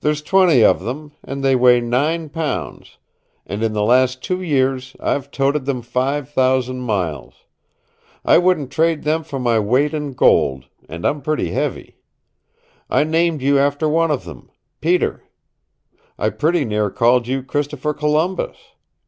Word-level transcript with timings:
There's 0.00 0.22
twenty 0.22 0.64
of 0.64 0.78
them, 0.84 1.10
and 1.24 1.42
they 1.42 1.56
weigh 1.56 1.80
nine 1.80 2.28
pounds, 2.28 2.98
and 3.44 3.64
in 3.64 3.72
the 3.72 3.82
last 3.82 4.22
two 4.22 4.40
years 4.40 4.94
I've 5.00 5.28
toted 5.32 5.64
them 5.64 5.82
five 5.82 6.28
thousand 6.30 6.82
miles. 6.82 7.44
I 8.24 8.38
wouldn't 8.38 8.70
trade 8.70 9.02
them 9.02 9.24
for 9.24 9.40
my 9.40 9.58
weight 9.58 9.92
in 9.92 10.12
gold, 10.12 10.66
and 10.88 11.04
I'm 11.04 11.20
pretty 11.20 11.50
heavy. 11.50 11.96
I 12.88 13.02
named 13.02 13.42
you 13.42 13.58
after 13.58 13.88
one 13.88 14.12
of 14.12 14.22
them 14.24 14.50
Peter. 14.80 15.24
I 16.16 16.30
pretty 16.30 16.64
near 16.64 16.88
called 16.88 17.26
you 17.26 17.42
Christopher 17.42 17.92
Columbus. 17.92 18.56